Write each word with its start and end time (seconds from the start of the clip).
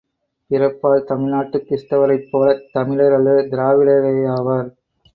பிறப்பால் 0.51 1.03
தமிழ்நாட்டுக் 1.03 1.67
கிறிஸ்த 1.69 1.99
வரைப்போலத் 1.99 2.65
தமிழர் 2.71 3.13
அல்லது 3.13 3.41
திராவிடரேயாவர். 3.51 4.69